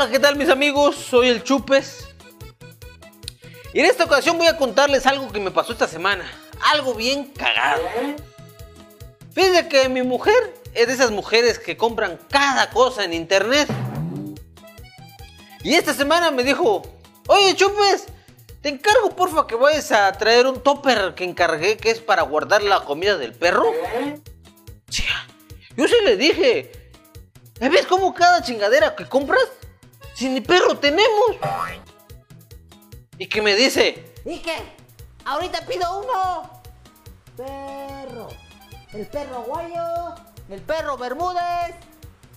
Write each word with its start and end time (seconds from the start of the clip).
Hola, 0.00 0.12
¿qué 0.12 0.20
tal 0.20 0.36
mis 0.36 0.48
amigos? 0.48 0.94
Soy 0.94 1.28
el 1.28 1.42
Chupes. 1.42 2.06
Y 3.74 3.80
en 3.80 3.86
esta 3.86 4.04
ocasión 4.04 4.38
voy 4.38 4.46
a 4.46 4.56
contarles 4.56 5.06
algo 5.06 5.32
que 5.32 5.40
me 5.40 5.50
pasó 5.50 5.72
esta 5.72 5.88
semana. 5.88 6.24
Algo 6.72 6.94
bien 6.94 7.32
cagado. 7.32 7.82
Fíjense 9.32 9.66
que 9.66 9.88
mi 9.88 10.02
mujer 10.02 10.54
es 10.72 10.86
de 10.86 10.92
esas 10.92 11.10
mujeres 11.10 11.58
que 11.58 11.76
compran 11.76 12.16
cada 12.30 12.70
cosa 12.70 13.02
en 13.02 13.12
internet. 13.12 13.68
Y 15.64 15.74
esta 15.74 15.92
semana 15.92 16.30
me 16.30 16.44
dijo, 16.44 16.82
oye 17.26 17.56
Chupes, 17.56 18.06
te 18.62 18.68
encargo 18.68 19.16
porfa 19.16 19.48
que 19.48 19.56
vayas 19.56 19.90
a 19.90 20.12
traer 20.12 20.46
un 20.46 20.62
topper 20.62 21.16
que 21.16 21.24
encargué 21.24 21.76
que 21.76 21.90
es 21.90 21.98
para 21.98 22.22
guardar 22.22 22.62
la 22.62 22.84
comida 22.84 23.18
del 23.18 23.34
perro. 23.34 23.72
Yo 25.76 25.88
sí 25.88 25.96
le 26.04 26.16
dije, 26.16 26.92
¿ves 27.58 27.84
cómo 27.88 28.14
cada 28.14 28.44
chingadera 28.44 28.94
que 28.94 29.04
compras? 29.04 29.57
Si 30.18 30.28
ni 30.28 30.40
perro 30.40 30.76
tenemos. 30.76 31.36
Y 33.18 33.28
que 33.28 33.40
me 33.40 33.54
dice, 33.54 34.12
¿Y 34.24 34.38
qué? 34.38 34.56
Ahorita 35.24 35.64
pido 35.64 36.00
uno. 36.00 36.60
Perro. 37.36 38.28
El 38.92 39.06
perro 39.06 39.42
guayo. 39.42 40.16
El 40.50 40.60
perro 40.62 40.96
Bermúdez. 40.96 41.76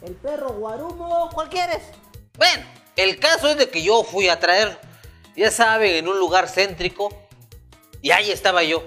El 0.03 0.13
perro 0.13 0.49
guarumo. 0.49 1.31
¿Cuál 1.33 1.49
quieres? 1.49 1.81
bueno, 2.37 2.63
el 2.97 3.19
caso 3.19 3.49
es 3.49 3.57
de 3.57 3.71
que 3.71 3.81
yo 3.81 4.03
fui 4.03 4.29
a 4.29 4.39
traer, 4.39 4.79
ya 5.35 5.49
saben, 5.49 5.95
en 5.95 6.07
un 6.07 6.19
lugar 6.19 6.49
céntrico. 6.49 7.09
Y 8.03 8.11
ahí 8.11 8.29
estaba 8.29 8.61
yo. 8.61 8.83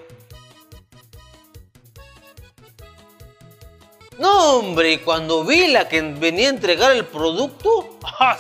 No, 4.18 4.58
hombre, 4.58 5.02
cuando 5.02 5.44
vi 5.44 5.68
la 5.68 5.88
que 5.88 6.00
venía 6.00 6.48
a 6.48 6.50
entregar 6.50 6.92
el 6.92 7.04
producto, 7.04 7.98
¡ah, 8.02 8.38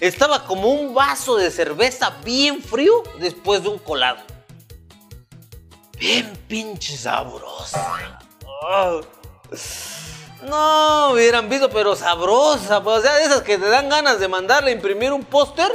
estaba 0.00 0.44
como 0.44 0.68
un 0.68 0.94
vaso 0.94 1.36
de 1.36 1.50
cerveza 1.50 2.16
bien 2.24 2.62
frío 2.62 3.02
después 3.18 3.62
de 3.62 3.68
un 3.68 3.78
colado. 3.78 4.20
Bien 5.98 6.32
pinche 6.48 6.96
sabrosa. 6.96 7.96
Ah. 8.66 9.00
No, 10.42 11.12
hubieran 11.12 11.48
visto, 11.48 11.70
pero 11.70 11.96
sabrosa. 11.96 12.82
pues, 12.82 12.98
o 12.98 13.02
sea, 13.02 13.14
de 13.14 13.24
esas 13.24 13.42
que 13.42 13.58
te 13.58 13.68
dan 13.68 13.88
ganas 13.88 14.18
de 14.18 14.28
mandarle 14.28 14.70
a 14.70 14.74
imprimir 14.74 15.12
un 15.12 15.24
póster 15.24 15.70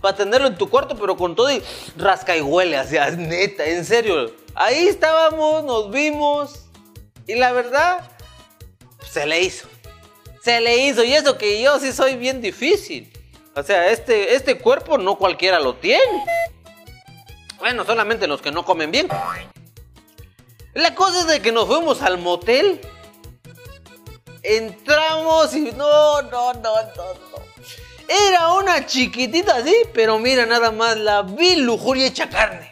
para 0.00 0.16
tenerlo 0.16 0.46
en 0.46 0.56
tu 0.56 0.68
cuarto, 0.68 0.96
pero 0.96 1.16
con 1.16 1.34
todo 1.34 1.50
y 1.50 1.62
rasca 1.96 2.36
y 2.36 2.40
huele, 2.40 2.76
así, 2.76 2.96
neta, 3.16 3.64
en 3.64 3.84
serio. 3.84 4.32
Ahí 4.54 4.86
estábamos, 4.86 5.64
nos 5.64 5.90
vimos. 5.90 6.66
Y 7.26 7.36
la 7.36 7.52
verdad, 7.52 8.08
se 9.10 9.26
le 9.26 9.40
hizo. 9.40 9.68
Se 10.42 10.60
le 10.60 10.76
hizo. 10.86 11.04
Y 11.04 11.14
eso 11.14 11.38
que 11.38 11.62
yo 11.62 11.78
sí 11.78 11.92
soy 11.92 12.16
bien 12.16 12.40
difícil. 12.40 13.12
O 13.56 13.62
sea, 13.62 13.90
este, 13.90 14.34
este 14.34 14.58
cuerpo 14.58 14.98
no 14.98 15.16
cualquiera 15.16 15.60
lo 15.60 15.74
tiene. 15.76 16.24
Bueno, 17.58 17.84
solamente 17.84 18.26
los 18.26 18.42
que 18.42 18.50
no 18.50 18.64
comen 18.64 18.90
bien. 18.90 19.08
La 20.74 20.94
cosa 20.94 21.20
es 21.20 21.26
de 21.28 21.40
que 21.40 21.52
nos 21.52 21.66
fuimos 21.66 22.02
al 22.02 22.18
motel. 22.18 22.80
Entramos 24.42 25.54
y 25.54 25.72
no, 25.72 26.22
no, 26.22 26.52
no, 26.54 26.82
no, 26.82 26.82
no. 26.94 27.44
Era 28.08 28.52
una 28.52 28.84
chiquitita 28.84 29.56
así, 29.56 29.74
pero 29.94 30.18
mira 30.18 30.44
nada 30.44 30.70
más 30.70 30.96
la 30.98 31.22
vil 31.22 31.64
lujuria 31.64 32.06
hecha 32.06 32.28
carne. 32.28 32.68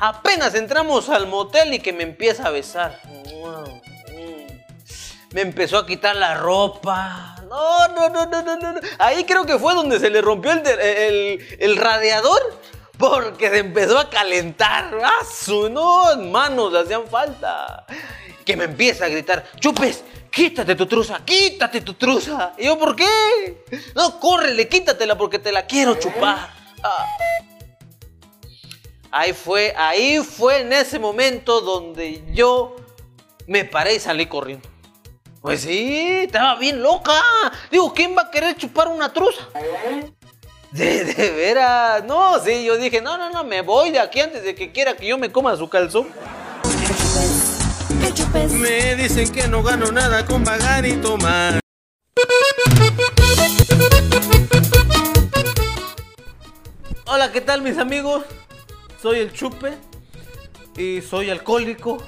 Apenas 0.00 0.54
entramos 0.54 1.08
al 1.08 1.26
motel 1.26 1.72
y 1.72 1.78
que 1.78 1.92
me 1.92 2.02
empieza 2.02 2.46
a 2.46 2.50
besar. 2.50 3.00
Me 5.34 5.40
empezó 5.40 5.78
a 5.78 5.84
quitar 5.84 6.14
la 6.14 6.36
ropa. 6.36 7.34
No, 7.48 7.88
no, 7.88 8.08
no, 8.08 8.24
no, 8.24 8.40
no, 8.40 8.56
no. 8.56 8.80
Ahí 9.00 9.24
creo 9.24 9.44
que 9.44 9.58
fue 9.58 9.74
donde 9.74 9.98
se 9.98 10.08
le 10.08 10.22
rompió 10.22 10.52
el, 10.52 11.44
el, 11.58 11.76
radiador. 11.76 12.40
Porque 12.96 13.50
se 13.50 13.58
empezó 13.58 13.98
a 13.98 14.08
calentar. 14.08 14.96
¡Ah! 15.02 15.26
No, 15.72 16.16
manos 16.30 16.72
le 16.72 16.78
hacían 16.78 17.08
falta. 17.08 17.84
Que 18.44 18.56
me 18.56 18.66
empieza 18.66 19.06
a 19.06 19.08
gritar, 19.08 19.44
chupes, 19.58 20.04
quítate 20.30 20.76
tu 20.76 20.86
truza, 20.86 21.24
quítate 21.24 21.80
tu 21.80 21.94
truza. 21.94 22.52
Y 22.56 22.66
yo, 22.66 22.78
¿por 22.78 22.94
qué? 22.94 23.64
No, 23.96 24.20
córrele, 24.20 24.68
quítatela 24.68 25.18
porque 25.18 25.40
te 25.40 25.50
la 25.50 25.66
quiero 25.66 25.96
chupar. 25.96 26.48
Ah. 26.80 27.06
Ahí 29.10 29.32
fue, 29.32 29.74
ahí 29.76 30.18
fue 30.18 30.60
en 30.60 30.72
ese 30.72 31.00
momento 31.00 31.60
donde 31.60 32.22
yo 32.32 32.76
me 33.48 33.64
paré 33.64 33.96
y 33.96 33.98
salí 33.98 34.26
corriendo. 34.26 34.73
Pues 35.44 35.60
sí, 35.60 36.20
estaba 36.22 36.58
bien 36.58 36.82
loca. 36.82 37.12
Digo, 37.70 37.92
¿quién 37.92 38.16
va 38.16 38.22
a 38.22 38.30
querer 38.30 38.56
chupar 38.56 38.88
una 38.88 39.12
truza? 39.12 39.46
De, 40.70 41.04
de 41.04 41.30
veras. 41.32 42.02
No, 42.04 42.42
sí, 42.42 42.64
yo 42.64 42.78
dije, 42.78 43.02
no, 43.02 43.18
no, 43.18 43.28
no, 43.28 43.44
me 43.44 43.60
voy 43.60 43.90
de 43.90 44.00
aquí 44.00 44.20
antes 44.20 44.42
de 44.42 44.54
que 44.54 44.72
quiera 44.72 44.96
que 44.96 45.06
yo 45.06 45.18
me 45.18 45.30
coma 45.30 45.54
su 45.58 45.68
calzón. 45.68 46.08
Me 48.52 48.94
dicen 48.94 49.30
que 49.30 49.46
no 49.46 49.62
gano 49.62 49.92
nada 49.92 50.24
con 50.24 50.44
pagar 50.44 50.86
y 50.86 50.94
tomar. 50.94 51.60
Hola, 57.04 57.32
¿qué 57.32 57.42
tal 57.42 57.60
mis 57.60 57.76
amigos? 57.76 58.24
Soy 59.02 59.18
el 59.18 59.30
Chupe 59.34 59.74
y 60.78 61.02
soy 61.02 61.28
alcohólico. 61.28 61.98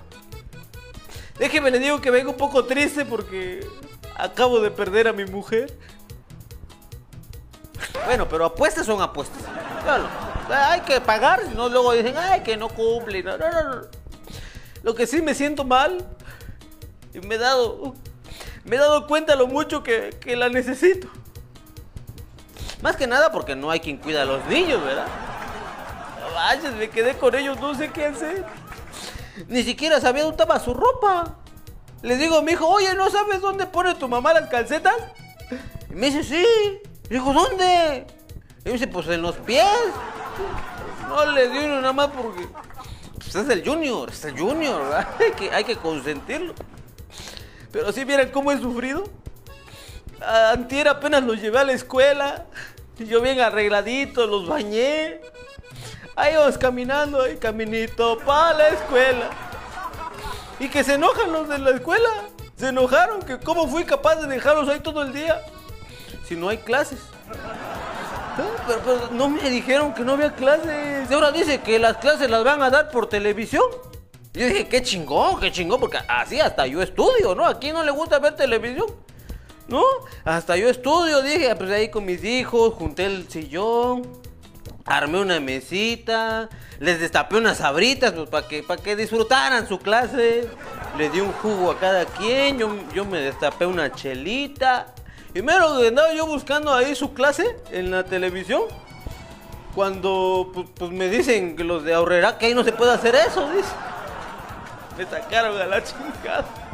Déjeme 1.39 1.71
le 1.71 1.79
digo 1.79 2.01
que 2.01 2.11
vengo 2.11 2.31
un 2.31 2.37
poco 2.37 2.65
triste 2.65 3.05
porque 3.05 3.67
acabo 4.17 4.61
de 4.61 4.71
perder 4.71 5.09
a 5.09 5.13
mi 5.13 5.25
mujer. 5.27 5.77
Bueno, 8.07 8.29
pero 8.29 8.45
apuestas 8.45 8.87
son 8.87 9.03
apuestas. 9.03 9.43
Claro, 9.83 10.09
hay 10.49 10.81
que 10.81 11.01
pagar, 11.01 11.43
si 11.49 11.55
no 11.55 11.69
luego 11.69 11.93
dicen, 11.93 12.15
ay, 12.17 12.43
que 12.43 12.57
no 12.57 12.69
cumple. 12.69 13.23
No, 13.23 13.37
no, 13.37 13.51
no. 13.51 13.83
Lo 14.83 14.95
que 14.95 15.07
sí 15.07 15.21
me 15.21 15.35
siento 15.35 15.65
mal 15.65 16.07
y 17.13 17.21
me 17.21 17.35
he 17.35 17.39
dado, 17.39 17.95
me 18.65 18.77
he 18.77 18.79
dado 18.79 19.07
cuenta 19.07 19.35
lo 19.37 19.47
mucho 19.47 19.83
que, 19.83 20.17
que 20.21 20.37
la 20.37 20.49
necesito. 20.49 21.09
Más 22.83 22.97
que 22.97 23.07
nada 23.07 23.33
porque 23.33 23.57
no 23.57 23.71
hay 23.71 23.81
quien 23.81 23.99
cuida 23.99 24.23
a 24.23 24.25
los 24.25 24.45
niños, 24.47 24.83
¿verdad? 24.85 25.07
No 26.21 26.35
manches, 26.35 26.73
me 26.75 26.89
quedé 26.89 27.17
con 27.17 27.35
ellos, 27.35 27.59
no 27.61 27.75
sé 27.75 27.91
qué 27.91 28.07
hacer. 28.07 28.45
Ni 29.49 29.63
siquiera 29.63 30.01
sabía 30.01 30.23
dónde 30.23 30.43
estaba 30.43 30.61
su 30.61 30.75
ropa. 30.75 31.37
Le 32.03 32.17
digo 32.17 32.39
a 32.39 32.43
mi 32.43 32.53
hijo, 32.53 32.67
oye, 32.67 32.95
¿no 32.95 33.11
sabes 33.11 33.41
dónde 33.41 33.67
pone 33.67 33.95
tu 33.95 34.09
mamá 34.09 34.33
las 34.33 34.49
calcetas? 34.49 34.97
Y 35.91 35.95
me 35.95 36.07
dice, 36.11 36.25
sí. 36.25 36.47
Digo, 37.09 37.33
¿dónde? 37.33 38.07
Y 38.65 38.69
me 38.69 38.73
dice, 38.73 38.87
pues 38.87 39.09
en 39.09 39.23
los 39.23 39.37
pies. 39.37 39.67
No 41.09 41.25
le 41.33 41.49
di 41.49 41.67
nada 41.67 41.93
más 41.93 42.09
porque. 42.09 42.47
Pues 43.15 43.35
es 43.35 43.49
el 43.49 43.67
Junior, 43.67 44.11
es 44.11 44.25
el 44.25 44.39
Junior, 44.39 44.83
¿verdad? 44.83 45.09
Hay 45.53 45.65
que, 45.65 45.77
consentirlo. 45.77 46.55
Pero 47.73 47.93
sí, 47.93 48.05
miren 48.05 48.31
cómo 48.31 48.53
he 48.53 48.59
sufrido. 48.59 49.05
Antier 50.21 50.89
apenas 50.89 51.23
los 51.23 51.41
llevé 51.41 51.59
a 51.59 51.65
la 51.65 51.73
escuela. 51.73 52.47
Y 52.99 53.05
yo 53.07 53.21
bien 53.21 53.41
arregladito, 53.41 54.27
los 54.27 54.47
bañé. 54.47 55.21
Ahí 56.17 56.35
vamos 56.35 56.57
caminando, 56.57 57.21
ahí 57.21 57.37
caminito 57.37 58.19
para 58.25 58.57
la 58.57 58.69
escuela. 58.69 59.31
Y 60.59 60.69
que 60.71 60.83
se 60.83 60.95
enojan 60.95 61.31
los 61.31 61.47
de 61.49 61.59
la 61.59 61.71
escuela. 61.73 62.09
Se 62.57 62.69
enojaron, 62.69 63.21
que 63.21 63.39
cómo 63.39 63.69
fui 63.69 63.85
capaz 63.85 64.17
de 64.17 64.27
dejarlos 64.27 64.67
ahí 64.71 64.81
todo 64.81 65.03
el 65.03 65.13
día. 65.13 65.43
Si 66.27 66.35
no 66.35 66.49
hay 66.49 66.57
clases. 66.59 67.01
Ah, 67.31 68.37
Pero, 68.67 68.81
pero 68.85 69.09
no 69.13 69.29
me 69.29 69.51
dijeron 69.51 69.93
que 69.93 70.03
no 70.03 70.15
había 70.15 70.35
clases. 70.35 71.11
Y 71.11 71.15
ahora 71.15 71.31
dice 71.33 71.61
que 71.61 71.79
las 71.79 71.99
clases 71.99 72.31
las 72.31 72.43
van 72.43 72.63
a 72.63 72.71
dar 72.71 72.91
por 72.91 73.09
televisión. 73.09 73.65
Yo 74.33 74.47
dije, 74.47 74.69
qué 74.69 74.83
chingón, 74.83 75.39
qué 75.39 75.53
chingón, 75.53 75.81
porque 75.81 75.99
así 76.09 76.41
hasta 76.41 76.67
yo 76.67 76.81
estudio, 76.81 77.35
¿no? 77.35 77.45
Aquí 77.45 77.73
no 77.73 77.83
le 77.83 77.91
gusta 77.91 78.19
ver 78.19 78.37
televisión. 78.37 78.87
¿No? 79.69 79.83
Hasta 80.25 80.57
yo 80.57 80.69
estudio, 80.69 81.23
dije, 81.23 81.55
pues 81.57 81.71
ahí 81.71 81.91
con 81.91 82.05
mis 82.05 82.23
hijos, 82.23 82.75
junté 82.75 83.07
el 83.07 83.29
sillón, 83.29 84.03
armé 84.87 85.19
una 85.19 85.41
mesita, 85.41 86.49
les 86.79 87.01
destapé 87.01 87.37
unas 87.37 87.59
sabritas, 87.59 88.13
pues 88.13 88.29
para 88.29 88.47
que, 88.47 88.63
para 88.63 88.83
que 88.83 88.97
disfrutaran 88.97 89.67
su 89.67 89.79
clase. 89.79 90.49
Le 90.97 91.11
di 91.11 91.21
un 91.21 91.33
jugo 91.33 91.73
a 91.73 91.79
cada 91.79 92.07
quien, 92.07 92.59
yo, 92.59 92.75
yo 92.95 93.05
me 93.05 93.19
destapé 93.19 93.67
una 93.67 93.93
chelita. 93.93 94.95
Y 95.35 95.43
mero 95.43 95.79
que 95.79 95.89
andaba 95.89 96.15
yo 96.15 96.27
buscando 96.27 96.73
ahí 96.73 96.95
su 96.95 97.13
clase 97.13 97.57
en 97.71 97.91
la 97.91 98.05
televisión. 98.05 98.63
Cuando 99.75 100.51
pues, 100.55 100.67
pues, 100.75 100.91
me 100.91 101.11
dicen 101.11 101.57
que 101.57 101.65
los 101.65 101.85
de 101.85 101.93
Aurrera 101.93 102.39
que 102.39 102.47
ahí 102.47 102.55
no 102.55 102.65
se 102.65 102.73
puede 102.73 102.93
hacer 102.93 103.15
eso, 103.15 103.51
dice. 103.51 103.69
Me 104.97 105.05
sacaron 105.05 105.61
a 105.61 105.67
la 105.67 105.85
chingada. 105.85 106.66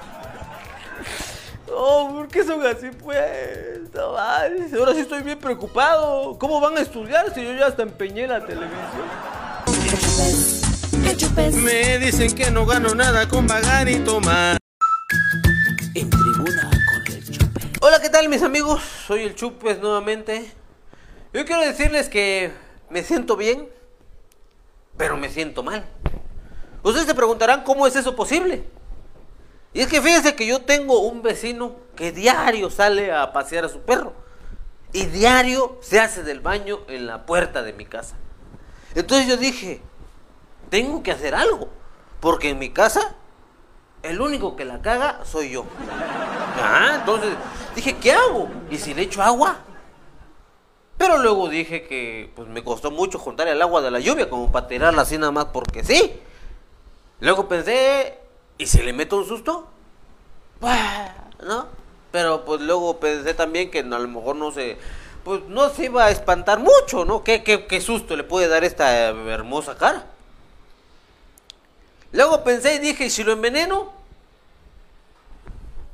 Oh, 1.74 2.10
¿por 2.12 2.28
qué 2.28 2.44
son 2.44 2.64
así, 2.66 2.90
pues? 3.02 3.90
No 3.94 4.16
ahora 4.16 4.94
sí 4.94 5.00
estoy 5.00 5.22
bien 5.22 5.38
preocupado. 5.38 6.38
¿Cómo 6.38 6.60
van 6.60 6.76
a 6.76 6.80
estudiar 6.80 7.32
si 7.34 7.44
yo 7.44 7.52
ya 7.54 7.66
hasta 7.66 7.82
empeñé 7.82 8.26
la 8.26 8.44
televisión? 8.44 8.82
Me 11.62 11.98
dicen 11.98 12.34
que 12.34 12.50
no 12.50 12.66
gano 12.66 12.94
nada 12.94 13.28
con 13.28 13.46
pagar 13.46 13.88
y 13.88 13.98
tomar. 14.00 14.58
En 15.94 16.10
tribuna 16.10 16.70
con 16.70 17.14
el 17.14 17.24
Chupes. 17.24 17.64
Hola, 17.80 18.00
¿qué 18.00 18.08
tal 18.08 18.28
mis 18.28 18.42
amigos? 18.42 18.82
Soy 19.06 19.22
el 19.22 19.34
Chupes 19.34 19.78
nuevamente. 19.80 20.50
Yo 21.32 21.44
quiero 21.44 21.62
decirles 21.62 22.08
que 22.08 22.52
me 22.90 23.02
siento 23.02 23.36
bien, 23.36 23.68
pero 24.96 25.16
me 25.16 25.28
siento 25.28 25.62
mal. 25.62 25.84
Ustedes 26.82 27.06
se 27.06 27.14
preguntarán 27.14 27.62
cómo 27.64 27.86
es 27.86 27.96
eso 27.96 28.16
posible. 28.16 28.64
Y 29.74 29.80
es 29.80 29.88
que 29.88 30.02
fíjense 30.02 30.34
que 30.34 30.46
yo 30.46 30.62
tengo 30.62 31.00
un 31.00 31.22
vecino 31.22 31.76
que 31.96 32.12
diario 32.12 32.70
sale 32.70 33.12
a 33.12 33.32
pasear 33.32 33.64
a 33.64 33.68
su 33.68 33.80
perro. 33.80 34.12
Y 34.92 35.06
diario 35.06 35.78
se 35.80 36.00
hace 36.00 36.22
del 36.22 36.40
baño 36.40 36.80
en 36.88 37.06
la 37.06 37.24
puerta 37.24 37.62
de 37.62 37.72
mi 37.72 37.86
casa. 37.86 38.16
Entonces 38.94 39.26
yo 39.26 39.36
dije, 39.36 39.80
tengo 40.68 41.02
que 41.02 41.12
hacer 41.12 41.34
algo. 41.34 41.68
Porque 42.20 42.50
en 42.50 42.58
mi 42.58 42.70
casa, 42.70 43.14
el 44.02 44.20
único 44.20 44.54
que 44.56 44.64
la 44.64 44.82
caga 44.82 45.20
soy 45.24 45.50
yo. 45.50 45.64
Ah, 46.62 46.96
entonces 47.00 47.34
dije, 47.74 47.96
¿qué 47.96 48.12
hago? 48.12 48.48
¿Y 48.70 48.78
si 48.78 48.92
le 48.92 49.02
echo 49.02 49.22
agua? 49.22 49.58
Pero 50.98 51.18
luego 51.18 51.48
dije 51.48 51.82
que 51.82 52.30
pues 52.36 52.46
me 52.48 52.62
costó 52.62 52.90
mucho 52.90 53.18
juntar 53.18 53.48
el 53.48 53.60
agua 53.60 53.80
de 53.80 53.90
la 53.90 53.98
lluvia 53.98 54.30
como 54.30 54.52
para 54.52 54.68
tirarla 54.68 55.02
así 55.02 55.18
nada 55.18 55.32
más 55.32 55.46
porque 55.46 55.82
sí. 55.82 56.20
Luego 57.18 57.48
pensé, 57.48 58.18
¿y 58.62 58.66
si 58.66 58.80
le 58.80 58.92
meto 58.92 59.16
un 59.16 59.26
susto? 59.26 59.66
¿No? 61.42 61.66
Pero 62.12 62.44
pues 62.44 62.60
luego 62.60 63.00
pensé 63.00 63.34
también 63.34 63.70
que 63.70 63.80
a 63.80 63.82
lo 63.82 64.08
mejor 64.08 64.36
no 64.36 64.52
se, 64.52 64.78
pues 65.24 65.42
no 65.48 65.68
se 65.70 65.86
iba 65.86 66.04
a 66.04 66.10
espantar 66.10 66.60
mucho, 66.60 67.04
¿no? 67.04 67.24
¿Qué, 67.24 67.42
qué, 67.42 67.66
qué 67.66 67.80
susto 67.80 68.16
le 68.16 68.22
puede 68.22 68.48
dar 68.48 68.62
esta 68.62 69.08
hermosa 69.08 69.76
cara? 69.76 70.06
Luego 72.12 72.44
pensé 72.44 72.76
y 72.76 72.78
dije, 72.78 73.06
¿y 73.06 73.10
si 73.10 73.24
lo 73.24 73.32
enveneno? 73.32 73.92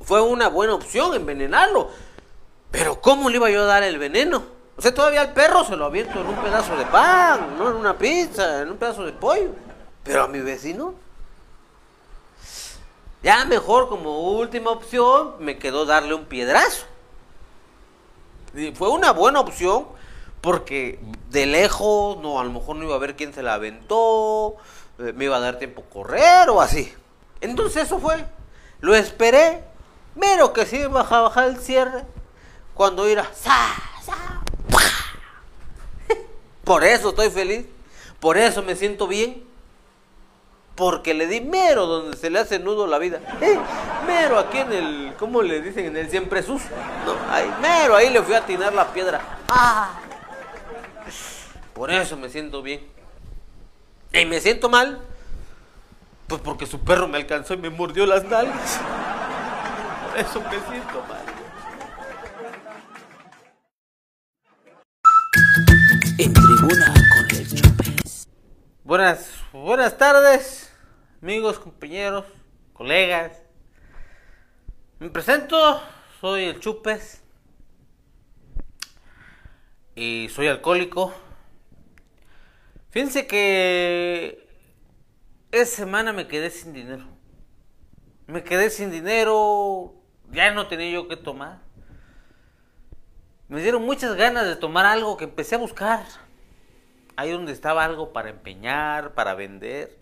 Fue 0.01 0.21
una 0.21 0.49
buena 0.49 0.75
opción 0.75 1.15
envenenarlo. 1.15 1.89
Pero 2.69 3.01
¿cómo 3.01 3.29
le 3.29 3.37
iba 3.37 3.49
yo 3.49 3.63
a 3.63 3.65
dar 3.65 3.83
el 3.83 3.97
veneno? 3.97 4.43
O 4.77 4.81
sea, 4.81 4.93
todavía 4.93 5.21
al 5.21 5.33
perro 5.33 5.63
se 5.65 5.75
lo 5.75 5.85
abierto 5.85 6.21
en 6.21 6.27
un 6.27 6.35
pedazo 6.35 6.75
de 6.75 6.85
pan, 6.85 7.57
no 7.57 7.69
en 7.69 7.75
una 7.75 7.97
pizza, 7.97 8.61
en 8.61 8.71
un 8.71 8.77
pedazo 8.77 9.05
de 9.05 9.13
pollo. 9.13 9.49
Pero 10.03 10.23
a 10.23 10.27
mi 10.27 10.39
vecino, 10.39 10.93
ya 13.23 13.45
mejor 13.45 13.89
como 13.89 14.31
última 14.31 14.71
opción 14.71 15.35
me 15.39 15.57
quedó 15.57 15.85
darle 15.85 16.13
un 16.13 16.25
piedrazo. 16.25 16.85
Y 18.55 18.71
fue 18.71 18.89
una 18.89 19.11
buena 19.11 19.39
opción 19.39 19.87
porque 20.41 20.99
de 21.29 21.45
lejos, 21.45 22.17
no, 22.17 22.39
a 22.39 22.43
lo 22.43 22.51
mejor 22.51 22.75
no 22.75 22.85
iba 22.85 22.95
a 22.95 22.99
ver 22.99 23.15
quién 23.15 23.33
se 23.33 23.43
la 23.43 23.55
aventó, 23.55 24.55
eh, 24.99 25.13
me 25.13 25.25
iba 25.25 25.37
a 25.37 25.41
dar 25.41 25.59
tiempo 25.59 25.83
a 25.85 25.93
correr 25.93 26.49
o 26.49 26.61
así. 26.61 26.93
Entonces 27.41 27.83
eso 27.83 27.99
fue. 27.99 28.25
Lo 28.79 28.95
esperé, 28.95 29.63
pero 30.19 30.53
que 30.53 30.65
sí 30.65 30.77
iba 30.77 31.01
a 31.01 31.21
bajar 31.21 31.49
el 31.49 31.57
cierre 31.57 32.05
cuando 32.73 33.09
iba 33.09 33.23
¡sa, 33.33 33.75
sa! 34.05 34.41
Por 36.63 36.83
eso 36.83 37.09
estoy 37.09 37.29
feliz, 37.29 37.65
por 38.19 38.37
eso 38.37 38.61
me 38.61 38.75
siento 38.75 39.07
bien, 39.07 39.43
porque 40.79 41.13
le 41.13 41.27
di 41.27 41.41
mero 41.41 41.85
donde 41.85 42.15
se 42.15 42.29
le 42.29 42.39
hace 42.39 42.57
nudo 42.57 42.87
la 42.87 42.97
vida. 42.99 43.19
Eh, 43.41 43.59
mero 44.07 44.39
aquí 44.39 44.59
en 44.59 44.71
el, 44.71 45.13
¿cómo 45.19 45.41
le 45.41 45.61
dicen? 45.61 45.87
En 45.87 45.97
el 45.97 46.09
siempre 46.09 46.41
sus. 46.41 46.61
No, 47.05 47.15
ahí, 47.29 47.53
mero 47.61 47.97
ahí 47.97 48.09
le 48.09 48.21
fui 48.23 48.33
a 48.33 48.37
atinar 48.37 48.71
la 48.71 48.87
piedra. 48.93 49.19
Ah. 49.49 49.99
Por 51.73 51.91
eso 51.91 52.15
me 52.15 52.29
siento 52.29 52.61
bien. 52.61 52.79
Y 54.13 54.23
me 54.23 54.39
siento 54.39 54.69
mal, 54.69 55.01
pues 56.27 56.41
porque 56.41 56.65
su 56.65 56.79
perro 56.79 57.09
me 57.09 57.17
alcanzó 57.17 57.55
y 57.55 57.57
me 57.57 57.69
mordió 57.69 58.05
las 58.05 58.23
nalgas. 58.23 58.79
Por 60.07 60.17
eso 60.17 60.39
me 60.39 60.59
siento 60.71 61.03
mal. 61.09 61.25
En 66.17 66.33
tribuna 66.33 66.93
con 66.93 67.37
el 67.37 67.47
Chupes. 67.53 68.29
Buenas, 68.85 69.29
buenas 69.51 69.97
tardes, 69.97 70.68
amigos, 71.21 71.59
compañeros, 71.59 72.25
colegas. 72.73 73.41
Me 74.99 75.09
presento, 75.09 75.81
soy 76.21 76.45
el 76.45 76.59
Chupes 76.59 77.21
y 79.95 80.29
soy 80.29 80.47
alcohólico. 80.47 81.13
Fíjense 82.91 83.27
que 83.27 84.47
esa 85.51 85.75
semana 85.75 86.13
me 86.13 86.27
quedé 86.27 86.49
sin 86.49 86.73
dinero. 86.73 87.05
Me 88.27 88.43
quedé 88.43 88.69
sin 88.69 88.89
dinero, 88.89 89.95
ya 90.31 90.53
no 90.53 90.67
tenía 90.67 90.91
yo 90.91 91.07
que 91.07 91.17
tomar. 91.17 91.59
Me 93.49 93.61
dieron 93.61 93.83
muchas 93.83 94.15
ganas 94.15 94.45
de 94.45 94.55
tomar 94.55 94.85
algo 94.85 95.17
que 95.17 95.25
empecé 95.25 95.55
a 95.55 95.59
buscar. 95.59 96.05
Ahí 97.17 97.31
donde 97.31 97.51
estaba 97.51 97.83
algo 97.83 98.13
para 98.13 98.29
empeñar, 98.29 99.13
para 99.15 99.33
vender. 99.33 99.98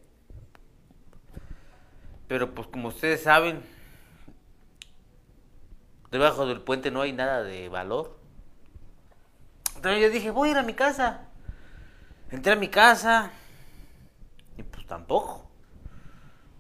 Pero 2.27 2.53
pues 2.53 2.68
como 2.68 2.89
ustedes 2.89 3.24
saben, 3.24 3.62
debajo 6.12 6.45
del 6.45 6.62
puente 6.62 6.91
no 6.91 7.01
hay 7.01 7.13
nada 7.13 7.44
de 7.44 7.69
valor. 7.69 8.18
Entonces 9.75 10.01
yo 10.01 10.09
dije, 10.09 10.31
voy 10.31 10.50
a 10.50 10.51
ir 10.51 10.57
a 10.57 10.63
mi 10.63 10.74
casa. 10.74 11.27
Entré 12.31 12.53
a 12.53 12.57
mi 12.57 12.68
casa 12.68 13.31
y 14.57 14.63
pues 14.63 14.85
tampoco. 14.85 15.50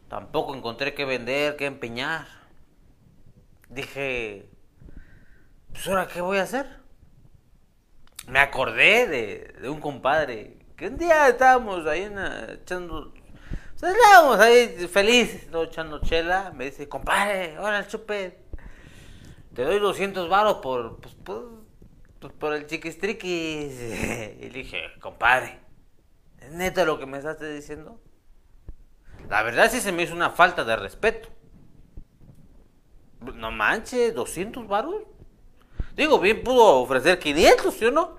Tampoco 0.07 0.55
encontré 0.55 0.93
qué 0.93 1.03
vender, 1.03 1.57
qué 1.57 1.65
empeñar. 1.65 2.27
Dije, 3.69 4.49
pues 5.73 5.87
ahora 5.87 6.07
qué 6.07 6.21
voy 6.21 6.37
a 6.37 6.43
hacer. 6.43 6.65
Me 8.27 8.39
acordé 8.39 9.07
de, 9.07 9.69
un 9.69 9.81
compadre 9.81 10.57
que 10.75 10.87
un 10.87 10.97
día 10.97 11.27
estábamos 11.27 11.85
ahí 11.87 12.09
echando, 12.49 13.13
o 13.77 13.79
sea, 13.79 13.91
estábamos 13.91 14.39
ahí 14.39 14.87
felices, 14.87 15.51
¿no? 15.51 15.61
echando 15.61 15.99
chela. 15.99 16.51
Me 16.55 16.65
dice, 16.65 16.89
compadre, 16.89 17.57
ahora 17.57 17.77
el 17.77 17.87
chupe, 17.87 18.39
te 19.53 19.63
doy 19.63 19.77
200 19.77 20.27
varos 20.27 20.55
por, 20.63 20.99
pues, 20.99 21.13
por, 21.13 21.63
pues, 22.19 22.33
por 22.33 22.53
el 22.55 22.65
chiquistriquis. 22.65 23.79
Y 24.41 24.49
le 24.49 24.63
dije, 24.63 24.81
compadre, 24.99 25.59
¿es 26.39 26.51
neta 26.53 26.85
lo 26.85 26.97
que 26.97 27.05
me 27.05 27.19
estás 27.19 27.39
diciendo? 27.39 28.01
La 29.29 29.43
verdad 29.43 29.69
sí 29.69 29.79
se 29.79 29.91
me 29.91 30.01
hizo 30.01 30.15
una 30.15 30.31
falta 30.31 30.63
de 30.63 30.75
respeto. 30.75 31.29
No 33.35 33.51
manches, 33.51 34.15
200 34.15 34.67
varos. 34.67 35.03
Digo, 35.95 36.19
bien 36.19 36.43
pudo 36.43 36.79
ofrecer 36.79 37.19
500, 37.19 37.73
¿sí 37.75 37.85
o 37.85 37.91
no? 37.91 38.17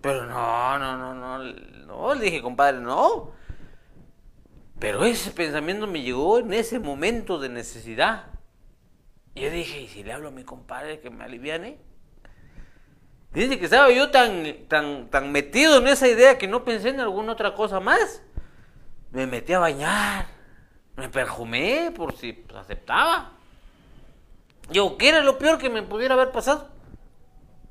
Pero 0.00 0.24
no, 0.24 0.78
no, 0.78 0.96
no, 0.96 1.14
no, 1.14 1.38
no, 1.38 2.14
le 2.14 2.24
dije, 2.24 2.40
compadre, 2.40 2.80
no. 2.80 3.41
Pero 4.82 5.04
ese 5.04 5.30
pensamiento 5.30 5.86
me 5.86 6.02
llegó 6.02 6.40
en 6.40 6.52
ese 6.52 6.80
momento 6.80 7.38
de 7.38 7.48
necesidad. 7.48 8.24
Y 9.32 9.42
yo 9.42 9.50
dije, 9.50 9.82
¿y 9.82 9.86
si 9.86 10.02
le 10.02 10.12
hablo 10.12 10.26
a 10.26 10.32
mi 10.32 10.42
compadre 10.42 10.98
que 10.98 11.08
me 11.08 11.22
aliviane? 11.22 11.78
Dice 13.32 13.60
que 13.60 13.66
estaba 13.66 13.92
yo 13.92 14.10
tan, 14.10 14.66
tan, 14.66 15.08
tan 15.08 15.30
metido 15.30 15.78
en 15.78 15.86
esa 15.86 16.08
idea 16.08 16.36
que 16.36 16.48
no 16.48 16.64
pensé 16.64 16.88
en 16.88 16.98
alguna 16.98 17.30
otra 17.34 17.54
cosa 17.54 17.78
más. 17.78 18.24
Me 19.12 19.24
metí 19.28 19.52
a 19.52 19.60
bañar, 19.60 20.26
me 20.96 21.08
perfumé 21.08 21.92
por 21.94 22.16
si 22.16 22.32
pues, 22.32 22.58
aceptaba. 22.58 23.34
Yo, 24.68 24.96
¿qué 24.98 25.10
era 25.10 25.22
lo 25.22 25.38
peor 25.38 25.58
que 25.58 25.70
me 25.70 25.84
pudiera 25.84 26.14
haber 26.14 26.32
pasado? 26.32 26.70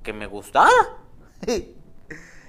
Que 0.02 0.14
me 0.14 0.28
gustara. 0.28 0.72
y 1.46 1.76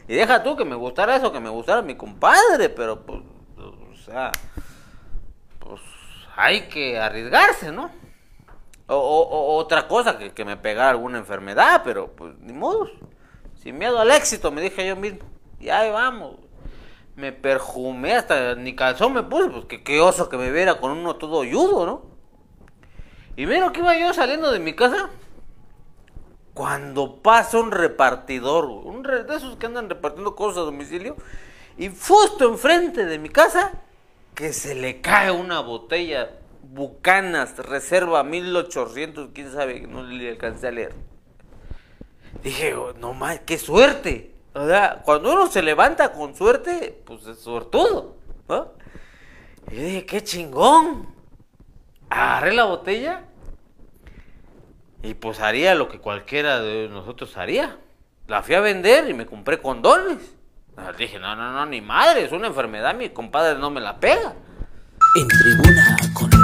deja 0.06 0.40
tú 0.44 0.54
que 0.54 0.64
me 0.64 0.76
gustara 0.76 1.16
eso, 1.16 1.32
que 1.32 1.40
me 1.40 1.50
gustara 1.50 1.82
mi 1.82 1.96
compadre, 1.96 2.68
pero 2.68 3.04
pues, 3.04 3.22
o 3.58 3.96
sea, 4.04 4.30
pues 5.72 5.82
hay 6.36 6.68
que 6.68 6.98
arriesgarse, 6.98 7.72
¿no? 7.72 7.90
O, 8.86 9.56
otra 9.56 9.88
cosa, 9.88 10.18
que, 10.18 10.44
me 10.44 10.56
pegara 10.56 10.90
alguna 10.90 11.18
enfermedad, 11.18 11.80
pero 11.82 12.08
pues 12.12 12.36
ni 12.40 12.52
modo. 12.52 12.90
Sin 13.54 13.78
miedo 13.78 13.98
al 13.98 14.10
éxito, 14.10 14.50
me 14.50 14.60
dije 14.60 14.86
yo 14.86 14.96
mismo. 14.96 15.20
Y 15.60 15.70
ahí 15.70 15.90
vamos. 15.90 16.36
Me 17.16 17.32
perfumé 17.32 18.14
hasta 18.14 18.54
ni 18.54 18.74
calzón 18.74 19.14
me 19.14 19.22
puse, 19.22 19.48
pues 19.48 19.64
que 19.66 19.82
qué 19.82 20.00
oso 20.00 20.28
que 20.28 20.36
me 20.36 20.50
viera 20.50 20.78
con 20.78 20.90
uno 20.90 21.16
todo 21.16 21.44
yudo, 21.44 21.86
¿no? 21.86 22.02
Y 23.36 23.46
mira 23.46 23.72
que 23.72 23.80
iba 23.80 23.96
yo 23.96 24.12
saliendo 24.12 24.50
de 24.52 24.58
mi 24.58 24.74
casa. 24.74 25.08
Cuando 26.52 27.22
pasa 27.22 27.58
un 27.58 27.70
repartidor, 27.70 28.66
un 28.66 29.02
de 29.02 29.24
esos 29.34 29.56
que 29.56 29.64
andan 29.64 29.88
repartiendo 29.88 30.36
cosas 30.36 30.58
a 30.58 30.60
domicilio, 30.62 31.16
y 31.78 31.88
justo 31.88 32.46
enfrente 32.46 33.06
de 33.06 33.18
mi 33.18 33.30
casa, 33.30 33.72
que 34.34 34.52
se 34.52 34.74
le 34.74 35.00
cae 35.00 35.30
una 35.30 35.60
botella 35.60 36.38
Bucanas, 36.62 37.58
reserva 37.58 38.24
1800, 38.24 39.30
quién 39.34 39.52
sabe, 39.52 39.80
no 39.86 40.04
le 40.04 40.30
alcancé 40.30 40.68
a 40.68 40.70
leer. 40.70 40.94
Dije, 42.42 42.74
oh, 42.74 42.94
no 42.94 43.12
más, 43.12 43.40
qué 43.40 43.58
suerte. 43.58 44.34
Sea, 44.54 45.02
cuando 45.04 45.32
uno 45.32 45.48
se 45.48 45.62
levanta 45.62 46.12
con 46.12 46.34
suerte, 46.34 47.02
pues 47.04 47.26
es 47.26 47.40
suertudo. 47.40 48.16
¿no? 48.48 48.72
Y 49.70 49.76
dije, 49.76 50.06
qué 50.06 50.24
chingón. 50.24 51.14
Agarré 52.08 52.52
la 52.52 52.64
botella 52.64 53.24
Y 55.02 55.14
pues 55.14 55.40
haría 55.40 55.74
lo 55.74 55.88
que 55.88 55.98
cualquiera 55.98 56.60
de 56.60 56.88
nosotros 56.88 57.36
haría. 57.36 57.78
La 58.28 58.42
fui 58.42 58.54
a 58.54 58.60
vender 58.60 59.10
y 59.10 59.14
me 59.14 59.26
compré 59.26 59.60
condones. 59.60 60.36
Dije, 60.98 61.18
no, 61.18 61.36
no, 61.36 61.52
no, 61.52 61.66
ni 61.66 61.80
madre, 61.80 62.24
es 62.24 62.32
una 62.32 62.46
enfermedad, 62.46 62.94
mi 62.94 63.10
compadre 63.10 63.58
no 63.58 63.70
me 63.70 63.80
la 63.80 63.98
pega. 63.98 64.34
En 65.16 65.28
tribuna 65.28 65.96
con 66.14 66.41